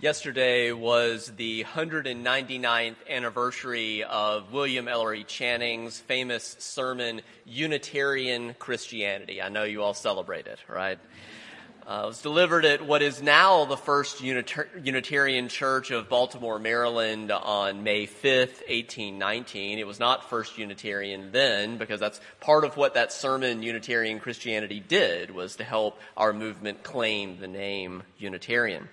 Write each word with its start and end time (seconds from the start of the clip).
Yesterday 0.00 0.72
was 0.72 1.30
the 1.36 1.62
199th 1.64 2.94
anniversary 3.06 4.02
of 4.02 4.50
William 4.50 4.88
Ellery 4.88 5.24
Channing's 5.24 5.98
famous 6.00 6.56
sermon, 6.58 7.20
Unitarian 7.44 8.54
Christianity. 8.58 9.42
I 9.42 9.50
know 9.50 9.64
you 9.64 9.82
all 9.82 9.92
celebrate 9.92 10.46
it, 10.46 10.58
right? 10.70 10.98
Uh, 11.86 12.00
it 12.04 12.06
was 12.06 12.22
delivered 12.22 12.64
at 12.64 12.86
what 12.86 13.02
is 13.02 13.20
now 13.20 13.66
the 13.66 13.76
First 13.76 14.22
Unitar- 14.22 14.68
Unitarian 14.82 15.48
Church 15.48 15.90
of 15.90 16.08
Baltimore, 16.08 16.58
Maryland 16.58 17.30
on 17.30 17.82
May 17.82 18.06
5th, 18.06 18.62
1819. 18.70 19.78
It 19.78 19.86
was 19.86 20.00
not 20.00 20.30
First 20.30 20.56
Unitarian 20.56 21.30
then 21.30 21.76
because 21.76 22.00
that's 22.00 22.22
part 22.40 22.64
of 22.64 22.78
what 22.78 22.94
that 22.94 23.12
sermon, 23.12 23.62
Unitarian 23.62 24.18
Christianity, 24.18 24.80
did 24.80 25.30
was 25.30 25.56
to 25.56 25.64
help 25.64 26.00
our 26.16 26.32
movement 26.32 26.82
claim 26.82 27.38
the 27.38 27.48
name 27.48 28.02
Unitarian. 28.16 28.88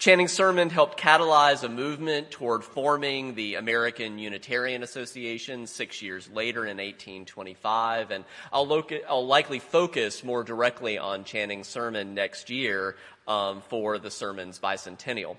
Channing's 0.00 0.32
sermon 0.32 0.70
helped 0.70 0.98
catalyze 0.98 1.62
a 1.62 1.68
movement 1.68 2.30
toward 2.30 2.64
forming 2.64 3.34
the 3.34 3.56
American 3.56 4.18
Unitarian 4.18 4.82
Association 4.82 5.66
six 5.66 6.00
years 6.00 6.26
later 6.30 6.62
in 6.62 6.78
1825. 6.78 8.10
And 8.10 8.24
I'll, 8.50 8.66
loca- 8.66 9.06
I'll 9.06 9.26
likely 9.26 9.58
focus 9.58 10.24
more 10.24 10.42
directly 10.42 10.96
on 10.96 11.24
Channing's 11.24 11.68
sermon 11.68 12.14
next 12.14 12.48
year 12.48 12.96
um, 13.28 13.60
for 13.68 13.98
the 13.98 14.10
sermon's 14.10 14.58
bicentennial. 14.58 15.36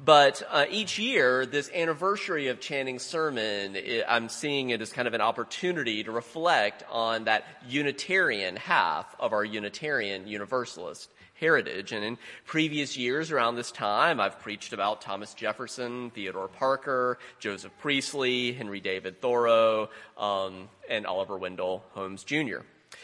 But 0.00 0.42
uh, 0.50 0.64
each 0.68 0.98
year, 0.98 1.46
this 1.46 1.70
anniversary 1.72 2.48
of 2.48 2.58
Channing's 2.58 3.04
sermon, 3.04 3.76
I'm 4.08 4.28
seeing 4.28 4.70
it 4.70 4.82
as 4.82 4.92
kind 4.92 5.06
of 5.06 5.14
an 5.14 5.20
opportunity 5.20 6.02
to 6.02 6.10
reflect 6.10 6.82
on 6.90 7.26
that 7.26 7.44
Unitarian 7.68 8.56
half 8.56 9.14
of 9.20 9.32
our 9.32 9.44
Unitarian 9.44 10.26
Universalist 10.26 11.08
heritage. 11.38 11.92
And 11.92 12.04
in 12.04 12.18
previous 12.44 12.96
years 12.96 13.30
around 13.30 13.56
this 13.56 13.70
time, 13.70 14.20
I've 14.20 14.40
preached 14.40 14.72
about 14.72 15.00
Thomas 15.00 15.34
Jefferson, 15.34 16.10
Theodore 16.10 16.48
Parker, 16.48 17.18
Joseph 17.38 17.72
Priestley, 17.78 18.52
Henry 18.52 18.80
David 18.80 19.20
Thoreau, 19.20 19.90
um, 20.16 20.68
and 20.88 21.06
Oliver 21.06 21.36
Wendell 21.36 21.84
Holmes 21.92 22.24
Jr. 22.24 22.58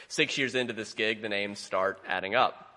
Six 0.09 0.39
years 0.39 0.55
into 0.55 0.73
this 0.73 0.95
gig, 0.95 1.23
the 1.23 1.29
names 1.29 1.59
start 1.59 2.01
adding 2.07 2.34
up. 2.34 2.72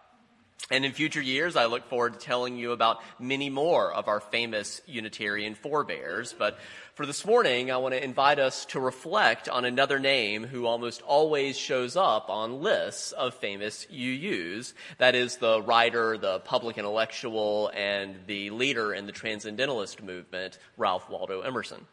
And 0.71 0.83
in 0.83 0.93
future 0.93 1.21
years, 1.21 1.55
I 1.55 1.65
look 1.65 1.87
forward 1.89 2.13
to 2.13 2.19
telling 2.19 2.57
you 2.57 2.71
about 2.71 2.97
many 3.19 3.51
more 3.51 3.93
of 3.93 4.07
our 4.07 4.19
famous 4.19 4.81
Unitarian 4.87 5.53
forebears. 5.53 6.33
But 6.33 6.57
for 6.95 7.05
this 7.05 7.23
morning, 7.23 7.69
I 7.69 7.77
want 7.77 7.93
to 7.93 8.03
invite 8.03 8.39
us 8.39 8.65
to 8.67 8.79
reflect 8.79 9.47
on 9.47 9.63
another 9.63 9.99
name 9.99 10.43
who 10.43 10.65
almost 10.65 11.03
always 11.03 11.55
shows 11.55 11.95
up 11.95 12.31
on 12.31 12.63
lists 12.63 13.11
of 13.11 13.35
famous 13.35 13.85
UUs. 13.93 14.73
That 14.97 15.13
is 15.13 15.37
the 15.37 15.61
writer, 15.61 16.17
the 16.17 16.39
public 16.39 16.79
intellectual, 16.79 17.69
and 17.75 18.15
the 18.25 18.49
leader 18.49 18.91
in 18.91 19.05
the 19.05 19.11
Transcendentalist 19.11 20.01
movement, 20.01 20.57
Ralph 20.77 21.07
Waldo 21.11 21.41
Emerson. 21.41 21.85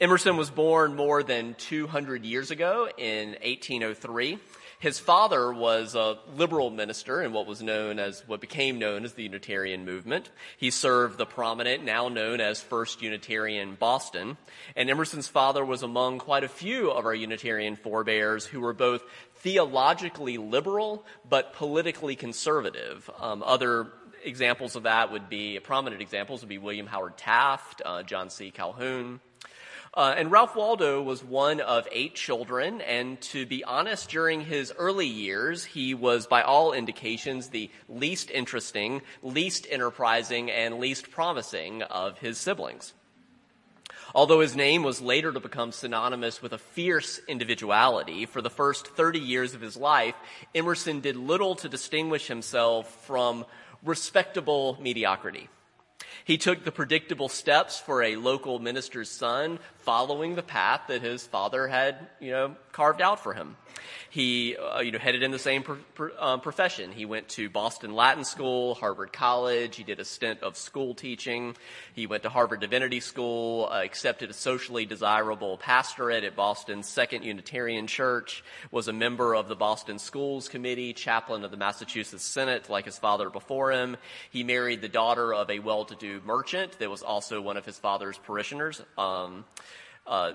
Emerson 0.00 0.38
was 0.38 0.50
born 0.50 0.96
more 0.96 1.22
than 1.22 1.54
200 1.54 2.24
years 2.24 2.50
ago 2.50 2.88
in 2.96 3.30
1803. 3.42 4.38
His 4.78 4.98
father 4.98 5.52
was 5.52 5.94
a 5.94 6.18
liberal 6.36 6.70
minister 6.70 7.22
in 7.22 7.32
what 7.32 7.46
was 7.46 7.62
known 7.62 7.98
as, 7.98 8.22
what 8.26 8.40
became 8.40 8.78
known 8.78 9.04
as 9.04 9.14
the 9.14 9.22
Unitarian 9.22 9.84
movement. 9.84 10.30
He 10.56 10.70
served 10.70 11.16
the 11.16 11.26
prominent, 11.26 11.82
now 11.84 12.08
known 12.08 12.40
as 12.40 12.60
First 12.60 13.00
Unitarian 13.00 13.74
Boston. 13.74 14.36
And 14.74 14.90
Emerson's 14.90 15.28
father 15.28 15.64
was 15.64 15.82
among 15.82 16.18
quite 16.18 16.44
a 16.44 16.48
few 16.48 16.90
of 16.90 17.06
our 17.06 17.14
Unitarian 17.14 17.76
forebears 17.76 18.44
who 18.44 18.60
were 18.60 18.74
both 18.74 19.02
theologically 19.36 20.36
liberal, 20.36 21.04
but 21.28 21.54
politically 21.54 22.16
conservative. 22.16 23.08
Um, 23.18 23.42
other 23.46 23.92
examples 24.24 24.76
of 24.76 24.82
that 24.82 25.10
would 25.12 25.28
be, 25.28 25.58
prominent 25.60 26.02
examples 26.02 26.42
would 26.42 26.48
be 26.48 26.58
William 26.58 26.86
Howard 26.86 27.16
Taft, 27.16 27.80
uh, 27.84 28.02
John 28.02 28.28
C. 28.28 28.50
Calhoun. 28.50 29.20
Uh, 29.96 30.14
and 30.14 30.30
Ralph 30.30 30.54
Waldo 30.54 31.00
was 31.00 31.24
one 31.24 31.58
of 31.62 31.88
eight 31.90 32.14
children, 32.14 32.82
and 32.82 33.18
to 33.22 33.46
be 33.46 33.64
honest, 33.64 34.10
during 34.10 34.42
his 34.42 34.70
early 34.76 35.06
years, 35.06 35.64
he 35.64 35.94
was, 35.94 36.26
by 36.26 36.42
all 36.42 36.74
indications, 36.74 37.48
the 37.48 37.70
least 37.88 38.30
interesting, 38.30 39.00
least 39.22 39.66
enterprising, 39.70 40.50
and 40.50 40.80
least 40.80 41.10
promising 41.10 41.80
of 41.80 42.18
his 42.18 42.36
siblings. 42.36 42.92
Although 44.14 44.40
his 44.40 44.54
name 44.54 44.82
was 44.82 45.00
later 45.00 45.32
to 45.32 45.40
become 45.40 45.72
synonymous 45.72 46.42
with 46.42 46.52
a 46.52 46.58
fierce 46.58 47.18
individuality, 47.26 48.26
for 48.26 48.42
the 48.42 48.50
first 48.50 48.88
30 48.88 49.18
years 49.18 49.54
of 49.54 49.62
his 49.62 49.78
life, 49.78 50.14
Emerson 50.54 51.00
did 51.00 51.16
little 51.16 51.54
to 51.54 51.70
distinguish 51.70 52.26
himself 52.26 53.06
from 53.06 53.46
respectable 53.82 54.76
mediocrity. 54.78 55.48
He 56.24 56.38
took 56.38 56.64
the 56.64 56.72
predictable 56.72 57.28
steps 57.28 57.78
for 57.78 58.02
a 58.02 58.16
local 58.16 58.58
minister's 58.58 59.10
son, 59.10 59.58
following 59.78 60.34
the 60.34 60.42
path 60.42 60.82
that 60.88 61.02
his 61.02 61.26
father 61.26 61.68
had, 61.68 62.08
you 62.20 62.32
know, 62.32 62.56
carved 62.72 63.00
out 63.00 63.22
for 63.22 63.34
him. 63.34 63.56
He, 64.10 64.56
uh, 64.56 64.80
you 64.80 64.92
know, 64.92 64.98
headed 64.98 65.22
in 65.22 65.30
the 65.30 65.38
same 65.38 65.62
um, 66.18 66.40
profession. 66.40 66.90
He 66.90 67.04
went 67.04 67.28
to 67.30 67.50
Boston 67.50 67.94
Latin 67.94 68.24
School, 68.24 68.74
Harvard 68.74 69.12
College. 69.12 69.76
He 69.76 69.84
did 69.84 70.00
a 70.00 70.04
stint 70.04 70.42
of 70.42 70.56
school 70.56 70.94
teaching. 70.94 71.54
He 71.94 72.06
went 72.06 72.22
to 72.22 72.30
Harvard 72.30 72.60
Divinity 72.60 73.00
School, 73.00 73.68
uh, 73.70 73.82
accepted 73.82 74.30
a 74.30 74.32
socially 74.32 74.86
desirable 74.86 75.58
pastorate 75.58 76.24
at 76.24 76.34
Boston's 76.34 76.88
Second 76.88 77.24
Unitarian 77.24 77.86
Church, 77.86 78.42
was 78.70 78.88
a 78.88 78.92
member 78.92 79.34
of 79.34 79.48
the 79.48 79.56
Boston 79.56 79.98
Schools 79.98 80.48
Committee, 80.48 80.94
chaplain 80.94 81.44
of 81.44 81.50
the 81.50 81.56
Massachusetts 81.56 82.24
Senate, 82.24 82.70
like 82.70 82.86
his 82.86 82.98
father 82.98 83.28
before 83.28 83.70
him. 83.72 83.96
He 84.30 84.44
married 84.44 84.80
the 84.80 84.88
daughter 84.88 85.34
of 85.34 85.50
a 85.50 85.58
well-to-do 85.58 86.05
merchant 86.24 86.78
that 86.78 86.90
was 86.90 87.02
also 87.02 87.40
one 87.40 87.56
of 87.56 87.64
his 87.64 87.78
father's 87.78 88.18
parishioners. 88.18 88.82
Um, 88.96 89.44
uh, 90.06 90.32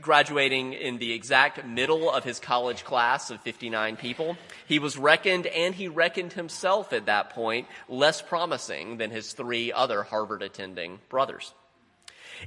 graduating 0.00 0.72
in 0.72 0.98
the 0.98 1.12
exact 1.12 1.64
middle 1.64 2.10
of 2.10 2.24
his 2.24 2.38
college 2.38 2.84
class 2.84 3.30
of 3.30 3.40
59 3.40 3.96
people. 3.96 4.36
He 4.66 4.78
was 4.78 4.96
reckoned, 4.96 5.46
and 5.46 5.74
he 5.74 5.88
reckoned 5.88 6.34
himself 6.34 6.92
at 6.92 7.06
that 7.06 7.30
point, 7.30 7.66
less 7.88 8.22
promising 8.22 8.98
than 8.98 9.10
his 9.10 9.32
three 9.32 9.72
other 9.72 10.02
Harvard 10.02 10.42
attending 10.42 11.00
brothers. 11.08 11.54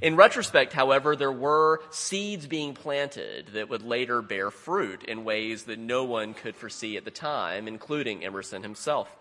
In 0.00 0.14
retrospect, 0.14 0.72
however, 0.72 1.16
there 1.16 1.32
were 1.32 1.82
seeds 1.90 2.46
being 2.46 2.74
planted 2.74 3.48
that 3.54 3.68
would 3.68 3.82
later 3.82 4.22
bear 4.22 4.50
fruit 4.50 5.02
in 5.02 5.24
ways 5.24 5.64
that 5.64 5.80
no 5.80 6.04
one 6.04 6.32
could 6.32 6.54
foresee 6.54 6.96
at 6.96 7.04
the 7.04 7.10
time, 7.10 7.66
including 7.66 8.24
Emerson 8.24 8.62
himself. 8.62 9.14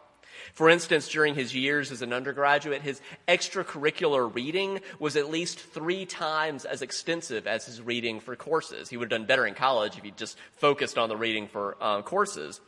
For 0.54 0.70
instance, 0.70 1.08
during 1.08 1.36
his 1.36 1.56
years 1.56 1.92
as 1.92 2.02
an 2.02 2.14
undergraduate, 2.14 2.82
his 2.82 3.02
extracurricular 3.28 4.34
reading 4.34 4.82
was 5.00 5.16
at 5.16 5.30
least 5.30 5.60
three 5.60 6.06
times 6.06 6.66
as 6.66 6.82
extensive 6.82 7.48
as 7.48 7.66
his 7.66 7.82
reading 7.82 8.20
for 8.20 8.36
courses. 8.36 8.90
He 8.90 8.98
would 8.98 9.12
have 9.12 9.20
done 9.20 9.28
better 9.28 9.46
in 9.46 9.54
college 9.54 9.98
if 9.98 10.04
he 10.04 10.12
just 10.12 10.38
focused 10.58 10.98
on 10.98 11.10
the 11.10 11.18
reading 11.18 11.48
for 11.48 11.78
uh, 11.82 12.02
courses. 12.02 12.62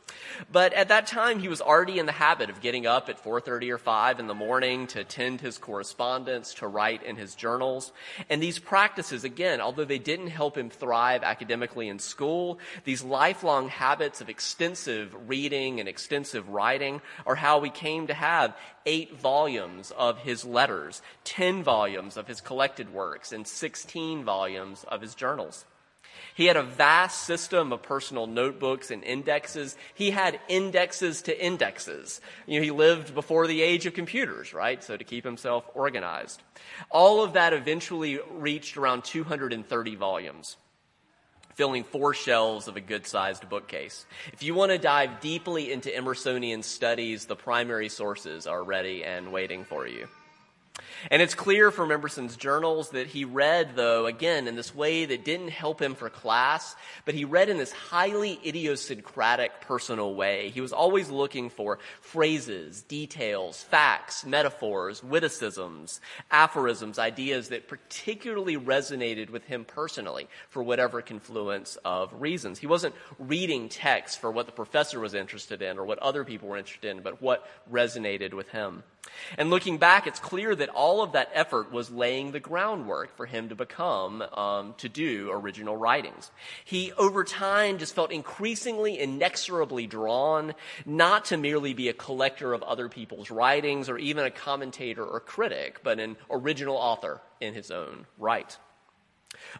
But 0.50 0.72
at 0.72 0.88
that 0.88 1.06
time, 1.06 1.38
he 1.38 1.48
was 1.48 1.60
already 1.60 1.98
in 1.98 2.06
the 2.06 2.12
habit 2.12 2.50
of 2.50 2.60
getting 2.60 2.86
up 2.86 3.08
at 3.08 3.22
4.30 3.22 3.70
or 3.70 3.78
5 3.78 4.20
in 4.20 4.26
the 4.26 4.34
morning 4.34 4.86
to 4.88 5.00
attend 5.00 5.40
his 5.40 5.58
correspondence, 5.58 6.54
to 6.54 6.66
write 6.66 7.02
in 7.02 7.16
his 7.16 7.34
journals. 7.34 7.92
And 8.28 8.42
these 8.42 8.58
practices, 8.58 9.24
again, 9.24 9.60
although 9.60 9.84
they 9.84 9.98
didn't 9.98 10.28
help 10.28 10.56
him 10.56 10.70
thrive 10.70 11.22
academically 11.22 11.88
in 11.88 11.98
school, 11.98 12.58
these 12.84 13.02
lifelong 13.02 13.68
habits 13.68 14.20
of 14.20 14.28
extensive 14.28 15.14
reading 15.28 15.80
and 15.80 15.88
extensive 15.88 16.48
writing 16.48 17.00
are 17.26 17.34
how 17.34 17.58
we 17.62 17.70
came 17.70 18.08
to 18.08 18.14
have 18.14 18.54
eight 18.84 19.18
volumes 19.18 19.92
of 19.96 20.18
his 20.18 20.44
letters, 20.44 21.00
10 21.24 21.62
volumes 21.62 22.18
of 22.18 22.26
his 22.26 22.42
collected 22.42 22.92
works, 22.92 23.32
and 23.32 23.46
16 23.46 24.24
volumes 24.24 24.84
of 24.88 25.00
his 25.00 25.14
journals. 25.14 25.64
He 26.34 26.46
had 26.46 26.56
a 26.56 26.62
vast 26.62 27.24
system 27.24 27.72
of 27.72 27.82
personal 27.82 28.26
notebooks 28.26 28.90
and 28.90 29.04
indexes. 29.04 29.76
He 29.94 30.10
had 30.10 30.40
indexes 30.48 31.22
to 31.22 31.44
indexes. 31.44 32.20
You 32.46 32.58
know, 32.58 32.64
he 32.64 32.70
lived 32.70 33.14
before 33.14 33.46
the 33.46 33.62
age 33.62 33.86
of 33.86 33.94
computers, 33.94 34.54
right? 34.54 34.82
So 34.82 34.96
to 34.96 35.04
keep 35.04 35.24
himself 35.24 35.64
organized. 35.74 36.42
All 36.90 37.22
of 37.22 37.34
that 37.34 37.52
eventually 37.52 38.18
reached 38.30 38.76
around 38.76 39.04
230 39.04 39.96
volumes 39.96 40.56
filling 41.54 41.84
four 41.84 42.14
shelves 42.14 42.68
of 42.68 42.76
a 42.76 42.80
good 42.80 43.06
sized 43.06 43.48
bookcase. 43.48 44.06
If 44.32 44.42
you 44.42 44.54
want 44.54 44.72
to 44.72 44.78
dive 44.78 45.20
deeply 45.20 45.72
into 45.72 45.90
Emersonian 45.90 46.64
studies, 46.64 47.26
the 47.26 47.36
primary 47.36 47.88
sources 47.88 48.46
are 48.46 48.62
ready 48.62 49.04
and 49.04 49.32
waiting 49.32 49.64
for 49.64 49.86
you. 49.86 50.08
And 51.10 51.20
it's 51.20 51.34
clear 51.34 51.70
from 51.70 51.90
Emerson's 51.90 52.36
journals 52.36 52.90
that 52.90 53.08
he 53.08 53.24
read, 53.24 53.76
though, 53.76 54.06
again, 54.06 54.46
in 54.48 54.54
this 54.54 54.74
way 54.74 55.04
that 55.04 55.24
didn't 55.24 55.48
help 55.48 55.82
him 55.82 55.94
for 55.94 56.08
class, 56.08 56.74
but 57.04 57.14
he 57.14 57.24
read 57.24 57.48
in 57.48 57.58
this 57.58 57.72
highly 57.72 58.40
idiosyncratic 58.46 59.60
personal 59.62 60.14
way. 60.14 60.50
He 60.50 60.60
was 60.60 60.72
always 60.72 61.10
looking 61.10 61.50
for 61.50 61.78
phrases, 62.00 62.82
details, 62.82 63.62
facts, 63.62 64.24
metaphors, 64.24 65.02
witticisms, 65.02 66.00
aphorisms, 66.30 66.98
ideas 66.98 67.48
that 67.48 67.68
particularly 67.68 68.56
resonated 68.56 69.30
with 69.30 69.44
him 69.44 69.64
personally 69.64 70.28
for 70.48 70.62
whatever 70.62 71.02
confluence 71.02 71.76
of 71.84 72.12
reasons. 72.20 72.58
He 72.58 72.66
wasn't 72.66 72.94
reading 73.18 73.68
text 73.68 74.20
for 74.20 74.30
what 74.30 74.46
the 74.46 74.52
professor 74.52 75.00
was 75.00 75.14
interested 75.14 75.62
in 75.62 75.78
or 75.78 75.84
what 75.84 75.98
other 75.98 76.24
people 76.24 76.48
were 76.48 76.56
interested 76.56 76.90
in, 76.90 77.02
but 77.02 77.20
what 77.20 77.46
resonated 77.70 78.32
with 78.32 78.48
him. 78.48 78.84
And 79.36 79.50
looking 79.50 79.78
back, 79.78 80.06
it's 80.06 80.20
clear 80.20 80.54
that 80.54 80.68
all 80.68 81.02
of 81.02 81.12
that 81.12 81.30
effort 81.34 81.72
was 81.72 81.90
laying 81.90 82.32
the 82.32 82.40
groundwork 82.40 83.16
for 83.16 83.26
him 83.26 83.48
to 83.48 83.54
become, 83.54 84.22
um, 84.22 84.74
to 84.78 84.88
do 84.88 85.30
original 85.32 85.76
writings. 85.76 86.30
He, 86.64 86.92
over 86.92 87.24
time, 87.24 87.78
just 87.78 87.94
felt 87.94 88.12
increasingly 88.12 88.98
inexorably 88.98 89.86
drawn 89.86 90.54
not 90.86 91.26
to 91.26 91.36
merely 91.36 91.74
be 91.74 91.88
a 91.88 91.92
collector 91.92 92.52
of 92.52 92.62
other 92.62 92.88
people's 92.88 93.30
writings 93.30 93.88
or 93.88 93.98
even 93.98 94.24
a 94.24 94.30
commentator 94.30 95.04
or 95.04 95.20
critic, 95.20 95.80
but 95.82 95.98
an 95.98 96.16
original 96.30 96.76
author 96.76 97.20
in 97.40 97.54
his 97.54 97.70
own 97.70 98.06
right. 98.18 98.56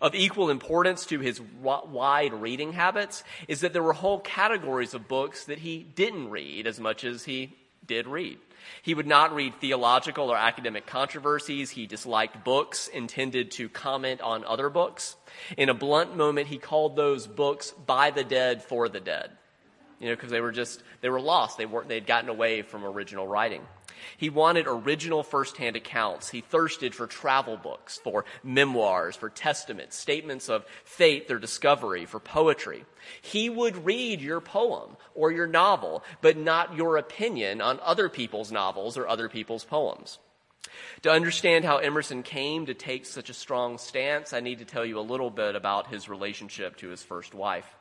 Of 0.00 0.14
equal 0.14 0.50
importance 0.50 1.06
to 1.06 1.18
his 1.18 1.40
wide 1.40 2.34
reading 2.34 2.72
habits 2.72 3.24
is 3.48 3.60
that 3.60 3.72
there 3.72 3.82
were 3.82 3.94
whole 3.94 4.20
categories 4.20 4.94
of 4.94 5.08
books 5.08 5.46
that 5.46 5.58
he 5.58 5.82
didn't 5.82 6.30
read 6.30 6.66
as 6.66 6.78
much 6.78 7.04
as 7.04 7.24
he 7.24 7.56
did 7.86 8.06
read. 8.06 8.38
He 8.82 8.94
would 8.94 9.06
not 9.06 9.34
read 9.34 9.54
theological 9.60 10.30
or 10.30 10.36
academic 10.36 10.86
controversies. 10.86 11.70
He 11.70 11.86
disliked 11.86 12.44
books 12.44 12.88
intended 12.88 13.50
to 13.52 13.68
comment 13.68 14.20
on 14.20 14.44
other 14.44 14.70
books. 14.70 15.16
In 15.56 15.68
a 15.68 15.74
blunt 15.74 16.16
moment, 16.16 16.48
he 16.48 16.58
called 16.58 16.96
those 16.96 17.26
books 17.26 17.72
by 17.72 18.10
the 18.10 18.24
dead 18.24 18.62
for 18.62 18.88
the 18.88 19.00
dead. 19.00 19.30
You 20.00 20.08
know, 20.08 20.16
because 20.16 20.30
they 20.30 20.40
were 20.40 20.52
just, 20.52 20.82
they 21.00 21.08
were 21.08 21.20
lost. 21.20 21.58
They 21.58 21.66
weren't, 21.66 21.88
they'd 21.88 22.06
gotten 22.06 22.28
away 22.28 22.62
from 22.62 22.84
original 22.84 23.26
writing. 23.26 23.62
He 24.16 24.30
wanted 24.30 24.66
original 24.66 25.22
firsthand 25.22 25.76
accounts. 25.76 26.30
He 26.30 26.40
thirsted 26.40 26.94
for 26.94 27.06
travel 27.06 27.56
books, 27.56 27.98
for 28.02 28.24
memoirs, 28.42 29.16
for 29.16 29.30
testaments, 29.30 29.96
statements 29.96 30.48
of 30.48 30.64
faith 30.84 31.30
or 31.30 31.38
discovery, 31.38 32.04
for 32.04 32.20
poetry. 32.20 32.84
He 33.20 33.50
would 33.50 33.84
read 33.84 34.20
your 34.20 34.40
poem 34.40 34.96
or 35.14 35.32
your 35.32 35.46
novel, 35.46 36.04
but 36.20 36.36
not 36.36 36.76
your 36.76 36.96
opinion 36.96 37.60
on 37.60 37.80
other 37.80 38.08
people's 38.08 38.52
novels 38.52 38.96
or 38.96 39.08
other 39.08 39.28
people's 39.28 39.64
poems. 39.64 40.18
To 41.02 41.10
understand 41.10 41.64
how 41.64 41.78
Emerson 41.78 42.22
came 42.22 42.66
to 42.66 42.74
take 42.74 43.04
such 43.06 43.28
a 43.28 43.34
strong 43.34 43.78
stance, 43.78 44.32
I 44.32 44.40
need 44.40 44.60
to 44.60 44.64
tell 44.64 44.84
you 44.84 44.98
a 44.98 45.00
little 45.00 45.30
bit 45.30 45.56
about 45.56 45.88
his 45.88 46.08
relationship 46.08 46.76
to 46.78 46.88
his 46.88 47.02
first 47.02 47.34
wife. 47.34 47.76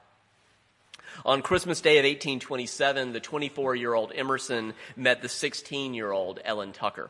On 1.26 1.42
Christmas 1.42 1.82
Day 1.82 1.98
of 1.98 2.04
1827, 2.04 3.14
the 3.14 3.20
24 3.20 3.76
year 3.76 3.94
old 3.94 4.12
Emerson 4.14 4.74
met 4.96 5.22
the 5.22 5.30
16 5.30 5.94
year 5.94 6.12
old 6.12 6.40
Ellen 6.44 6.72
Tucker. 6.72 7.10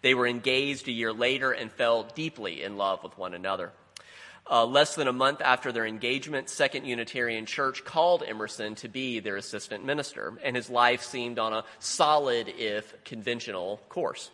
They 0.00 0.14
were 0.14 0.26
engaged 0.26 0.88
a 0.88 0.92
year 0.92 1.12
later 1.12 1.52
and 1.52 1.70
fell 1.70 2.04
deeply 2.04 2.62
in 2.62 2.76
love 2.76 3.02
with 3.02 3.16
one 3.18 3.34
another. 3.34 3.72
Uh, 4.50 4.66
less 4.66 4.96
than 4.96 5.06
a 5.06 5.12
month 5.12 5.40
after 5.40 5.70
their 5.70 5.86
engagement, 5.86 6.48
Second 6.48 6.84
Unitarian 6.84 7.46
Church 7.46 7.84
called 7.84 8.24
Emerson 8.26 8.74
to 8.76 8.88
be 8.88 9.20
their 9.20 9.36
assistant 9.36 9.84
minister, 9.84 10.36
and 10.42 10.56
his 10.56 10.68
life 10.68 11.02
seemed 11.02 11.38
on 11.38 11.52
a 11.52 11.64
solid, 11.78 12.48
if 12.58 12.92
conventional, 13.04 13.80
course. 13.88 14.30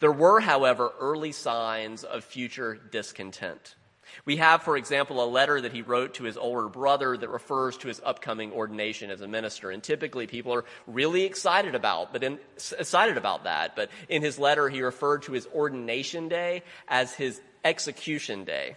There 0.00 0.12
were, 0.12 0.40
however, 0.40 0.92
early 0.98 1.32
signs 1.32 2.02
of 2.02 2.24
future 2.24 2.78
discontent. 2.90 3.76
We 4.24 4.36
have, 4.36 4.62
for 4.62 4.76
example, 4.76 5.22
a 5.22 5.26
letter 5.26 5.60
that 5.60 5.72
he 5.72 5.82
wrote 5.82 6.14
to 6.14 6.24
his 6.24 6.36
older 6.36 6.68
brother 6.68 7.16
that 7.16 7.28
refers 7.28 7.76
to 7.78 7.88
his 7.88 8.00
upcoming 8.04 8.52
ordination 8.52 9.10
as 9.10 9.20
a 9.20 9.28
minister. 9.28 9.70
And 9.70 9.82
typically 9.82 10.26
people 10.26 10.52
are 10.54 10.64
really 10.86 11.24
excited 11.24 11.74
about, 11.74 12.12
but 12.12 12.22
in, 12.22 12.38
excited 12.56 13.16
about 13.16 13.44
that. 13.44 13.76
But 13.76 13.90
in 14.08 14.22
his 14.22 14.38
letter, 14.38 14.68
he 14.68 14.82
referred 14.82 15.22
to 15.22 15.32
his 15.32 15.46
ordination 15.46 16.28
day 16.28 16.62
as 16.88 17.12
his 17.14 17.40
execution 17.64 18.44
day. 18.44 18.76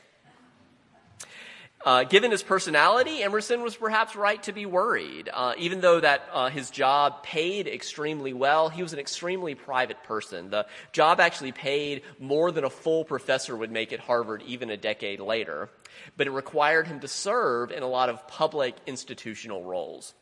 Uh, 1.86 2.06
given 2.06 2.32
his 2.32 2.44
personality, 2.44 3.22
Emerson 3.22 3.62
was 3.62 3.76
perhaps 3.76 4.16
right 4.16 4.42
to 4.44 4.54
be 4.54 4.66
worried. 4.66 5.30
Uh, 5.32 5.54
even 5.58 5.82
though 5.82 6.00
that 6.00 6.22
uh, 6.32 6.50
his 6.50 6.70
job 6.70 7.24
paid 7.24 7.68
extremely 7.68 8.32
well, 8.32 8.70
he 8.70 8.82
was 8.82 8.94
an 8.94 9.00
extremely 9.00 9.54
private 9.54 10.02
person. 10.04 10.50
The 10.50 10.66
job 10.94 11.20
actually 11.20 11.52
paid 11.52 12.04
more 12.20 12.52
than 12.52 12.64
a 12.64 12.70
full 12.70 13.04
professor 13.04 13.56
would 13.56 13.72
make 13.72 13.92
at 13.92 14.00
Harvard 14.00 14.44
even 14.44 14.70
a 14.70 14.78
decade 14.78 15.20
later, 15.20 15.70
but 16.16 16.28
it 16.28 16.32
required 16.32 16.88
him 16.88 17.02
to 17.02 17.08
serve 17.10 17.70
in 17.70 17.84
a 17.84 17.88
lot 17.88 18.10
of 18.10 18.30
public 18.30 18.76
institutional 18.88 19.64
roles. 19.64 20.14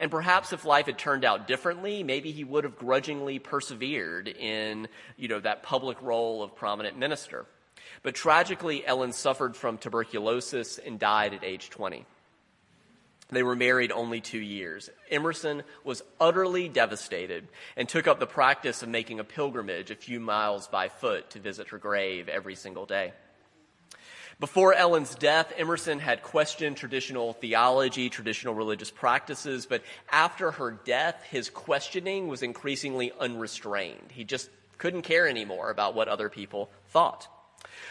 And 0.00 0.10
perhaps 0.10 0.52
if 0.52 0.64
life 0.64 0.86
had 0.86 0.98
turned 0.98 1.24
out 1.24 1.46
differently, 1.46 2.02
maybe 2.02 2.32
he 2.32 2.42
would 2.42 2.64
have 2.64 2.78
grudgingly 2.78 3.38
persevered 3.38 4.26
in, 4.26 4.88
you 5.16 5.28
know, 5.28 5.38
that 5.38 5.62
public 5.62 6.00
role 6.02 6.42
of 6.42 6.56
prominent 6.56 6.98
minister. 6.98 7.46
But 8.02 8.14
tragically, 8.14 8.86
Ellen 8.86 9.12
suffered 9.12 9.56
from 9.56 9.78
tuberculosis 9.78 10.78
and 10.78 10.98
died 10.98 11.34
at 11.34 11.44
age 11.44 11.70
20. 11.70 12.04
They 13.30 13.42
were 13.42 13.56
married 13.56 13.90
only 13.90 14.20
two 14.20 14.38
years. 14.38 14.88
Emerson 15.10 15.64
was 15.82 16.02
utterly 16.20 16.68
devastated 16.68 17.48
and 17.76 17.88
took 17.88 18.06
up 18.06 18.20
the 18.20 18.26
practice 18.26 18.82
of 18.82 18.88
making 18.88 19.18
a 19.18 19.24
pilgrimage 19.24 19.90
a 19.90 19.96
few 19.96 20.20
miles 20.20 20.68
by 20.68 20.88
foot 20.88 21.30
to 21.30 21.40
visit 21.40 21.68
her 21.68 21.78
grave 21.78 22.28
every 22.28 22.54
single 22.54 22.86
day. 22.86 23.12
Before 24.38 24.74
Ellen's 24.74 25.14
death, 25.14 25.52
Emerson 25.56 25.98
had 25.98 26.22
questioned 26.22 26.76
traditional 26.76 27.32
theology, 27.32 28.10
traditional 28.10 28.54
religious 28.54 28.90
practices, 28.90 29.64
but 29.64 29.82
after 30.12 30.50
her 30.52 30.72
death, 30.72 31.22
his 31.30 31.48
questioning 31.48 32.28
was 32.28 32.42
increasingly 32.42 33.12
unrestrained. 33.18 34.12
He 34.12 34.24
just 34.24 34.50
couldn't 34.76 35.02
care 35.02 35.26
anymore 35.26 35.70
about 35.70 35.94
what 35.94 36.08
other 36.08 36.28
people 36.28 36.70
thought. 36.88 37.26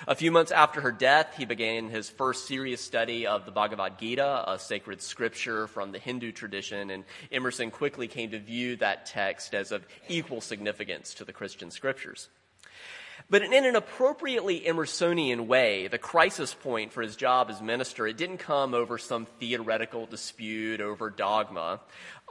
A 0.08 0.16
few 0.16 0.32
months 0.32 0.52
after 0.52 0.82
her 0.82 0.92
death, 0.92 1.36
he 1.38 1.46
began 1.46 1.90
his 1.90 2.10
first 2.10 2.48
serious 2.48 2.82
study 2.82 3.26
of 3.26 3.46
the 3.46 3.52
Bhagavad 3.52 3.98
Gita, 4.00 4.44
a 4.48 4.60
sacred 4.60 5.02
scripture 5.02 5.68
from 5.68 5.92
the 5.92 6.00
Hindu 6.00 6.32
tradition, 6.32 6.90
and 6.90 7.04
Emerson 7.32 7.72
quickly 7.72 8.08
came 8.08 8.32
to 8.32 8.40
view 8.40 8.76
that 8.78 9.06
text 9.06 9.54
as 9.54 9.72
of 9.72 9.86
equal 10.08 10.42
significance 10.42 11.14
to 11.16 11.26
the 11.26 11.34
Christian 11.34 11.72
scriptures. 11.72 12.30
But 13.30 13.42
in 13.42 13.54
an 13.54 13.76
appropriately 13.76 14.62
Emersonian 14.62 15.48
way, 15.48 15.88
the 15.88 15.98
crisis 15.98 16.54
point 16.54 16.92
for 16.92 17.02
his 17.02 17.16
job 17.16 17.50
as 17.50 17.62
minister, 17.62 18.06
it 18.06 18.18
didn't 18.18 18.38
come 18.38 18.74
over 18.74 18.98
some 18.98 19.26
theoretical 19.40 20.06
dispute 20.06 20.82
over 20.82 21.10
dogma. 21.10 21.80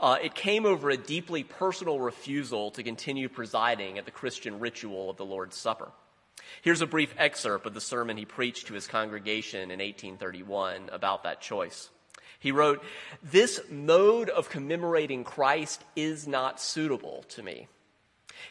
Uh, 0.00 0.18
it 0.22 0.34
came 0.34 0.66
over 0.66 0.90
a 0.90 0.96
deeply 0.96 1.42
personal 1.42 1.98
refusal 1.98 2.70
to 2.72 2.82
continue 2.82 3.28
presiding 3.28 3.98
at 3.98 4.04
the 4.04 4.10
Christian 4.10 4.60
ritual 4.60 5.10
of 5.10 5.16
the 5.16 5.24
Lord's 5.24 5.56
Supper. 5.56 5.90
Here's 6.62 6.80
a 6.80 6.86
brief 6.86 7.14
excerpt 7.18 7.66
of 7.66 7.74
the 7.74 7.80
sermon 7.80 8.16
he 8.16 8.24
preached 8.24 8.68
to 8.68 8.74
his 8.74 8.86
congregation 8.86 9.70
in 9.70 9.78
1831 9.78 10.90
about 10.92 11.24
that 11.24 11.40
choice. 11.40 11.90
He 12.38 12.52
wrote, 12.52 12.82
This 13.22 13.60
mode 13.70 14.28
of 14.28 14.50
commemorating 14.50 15.24
Christ 15.24 15.82
is 15.96 16.26
not 16.26 16.60
suitable 16.60 17.24
to 17.30 17.42
me. 17.42 17.68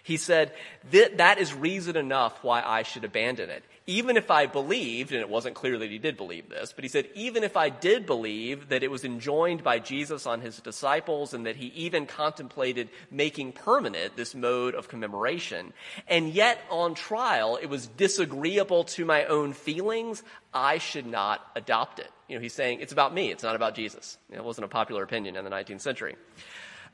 He 0.02 0.18
said, 0.18 0.52
that, 0.92 1.18
that 1.18 1.38
is 1.38 1.54
reason 1.54 1.96
enough 1.96 2.44
why 2.44 2.62
I 2.62 2.84
should 2.84 3.04
abandon 3.04 3.50
it. 3.50 3.64
Even 3.86 4.16
if 4.16 4.32
I 4.32 4.46
believed, 4.46 5.12
and 5.12 5.20
it 5.20 5.28
wasn't 5.28 5.56
clear 5.56 5.78
that 5.78 5.92
he 5.92 5.98
did 5.98 6.16
believe 6.16 6.48
this, 6.48 6.72
but 6.72 6.86
he 6.86 6.88
said, 6.88 7.10
even 7.16 7.44
if 7.44 7.58
I 7.58 7.68
did 7.68 8.06
believe 8.06 8.70
that 8.70 8.82
it 8.82 8.90
was 8.90 9.04
enjoined 9.04 9.62
by 9.62 9.80
Jesus 9.80 10.26
on 10.26 10.40
his 10.40 10.60
disciples 10.60 11.34
and 11.34 11.46
that 11.46 11.58
he 11.58 11.68
even 11.68 12.06
contemplated 12.06 12.88
making 13.12 13.52
permanent 13.52 14.16
this 14.16 14.34
mode 14.34 14.74
of 14.74 14.88
commemoration, 14.88 15.74
and 16.08 16.30
yet 16.30 16.60
on 16.70 16.96
trial 16.96 17.60
it 17.62 17.68
was 17.68 17.88
disagreeable 17.88 18.86
to 18.86 19.04
my 19.04 19.26
own 19.26 19.52
feelings, 19.52 20.24
I 20.54 20.78
should 20.78 21.06
not 21.06 21.46
adopt 21.56 22.00
it. 22.00 22.10
You 22.30 22.36
know, 22.36 22.42
he's 22.42 22.54
saying, 22.54 22.80
it's 22.80 22.94
about 22.94 23.14
me, 23.14 23.32
it's 23.32 23.44
not 23.44 23.56
about 23.56 23.76
Jesus. 23.76 24.18
It 24.32 24.44
wasn't 24.44 24.66
a 24.66 24.70
popular 24.70 25.04
opinion 25.04 25.36
in 25.36 25.44
the 25.44 25.52
19th 25.52 25.82
century. 25.82 26.16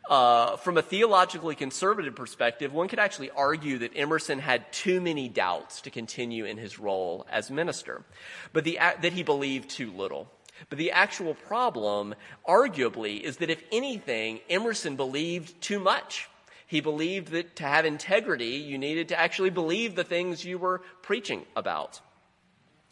Uh, 0.07 0.57
from 0.57 0.77
a 0.77 0.81
theologically 0.81 1.55
conservative 1.55 2.15
perspective, 2.15 2.73
one 2.73 2.87
could 2.87 2.99
actually 2.99 3.29
argue 3.31 3.77
that 3.79 3.91
Emerson 3.95 4.39
had 4.39 4.71
too 4.71 4.99
many 4.99 5.29
doubts 5.29 5.81
to 5.81 5.89
continue 5.89 6.45
in 6.45 6.57
his 6.57 6.79
role 6.79 7.27
as 7.31 7.51
minister, 7.51 8.03
but 8.51 8.63
the, 8.63 8.79
that 9.01 9.13
he 9.13 9.21
believed 9.21 9.69
too 9.69 9.91
little. 9.91 10.27
But 10.69 10.77
the 10.77 10.91
actual 10.91 11.35
problem, 11.35 12.15
arguably, 12.47 13.21
is 13.21 13.37
that 13.37 13.49
if 13.49 13.63
anything, 13.71 14.39
Emerson 14.49 14.95
believed 14.95 15.61
too 15.61 15.79
much. 15.79 16.27
He 16.67 16.81
believed 16.81 17.29
that 17.29 17.55
to 17.57 17.63
have 17.63 17.85
integrity, 17.85 18.57
you 18.57 18.77
needed 18.77 19.09
to 19.09 19.19
actually 19.19 19.49
believe 19.51 19.95
the 19.95 20.03
things 20.03 20.43
you 20.43 20.57
were 20.57 20.81
preaching 21.01 21.45
about 21.55 22.01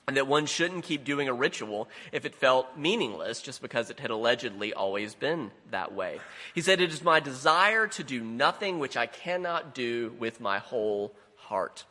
and 0.08 0.16
that 0.16 0.26
one 0.26 0.46
shouldn't 0.46 0.86
keep 0.86 1.04
doing 1.04 1.28
a 1.28 1.34
ritual 1.34 1.90
if 2.14 2.24
it 2.24 2.34
felt 2.34 2.78
meaningless 2.78 3.42
just 3.42 3.62
because 3.62 3.90
it 3.90 4.00
had 4.00 4.10
allegedly 4.10 4.74
always 4.74 5.14
been 5.14 5.52
that 5.72 5.94
way. 5.94 6.20
He 6.56 6.62
said, 6.62 6.80
It 6.80 6.94
is 6.94 7.04
my 7.04 7.20
desire 7.20 7.88
to 7.88 8.04
do 8.04 8.24
nothing 8.24 8.80
which 8.80 8.96
I 8.96 9.06
cannot 9.06 9.76
do 9.76 10.16
with 10.18 10.40
my 10.40 10.60
whole 10.60 11.14
heart. 11.36 11.84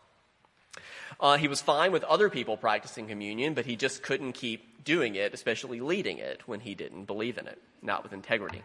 Uh, 1.21 1.37
he 1.37 1.47
was 1.47 1.61
fine 1.61 1.93
with 1.93 2.05
other 2.05 2.31
people 2.31 2.57
practicing 2.57 3.07
communion, 3.07 3.53
but 3.53 3.67
he 3.67 3.77
just 3.77 4.03
couldn't 4.03 4.33
keep 4.33 4.83
doing 4.83 5.15
it, 5.15 5.35
especially 5.35 5.81
leading 5.81 6.19
it, 6.19 6.41
when 6.47 6.61
he 6.61 6.75
didn't 6.75 7.05
believe 7.05 7.37
in 7.37 7.47
it, 7.47 7.61
not 7.83 8.03
with 8.03 8.15
integrity. 8.15 8.63